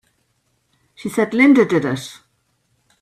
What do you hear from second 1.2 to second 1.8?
Linda